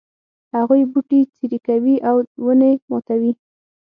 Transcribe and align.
هغوی 0.55 0.81
بوټي 0.91 1.19
څیري 1.35 1.59
کوي 1.67 1.95
او 2.09 2.15
ونې 2.45 2.71
ماتوي 2.89 3.31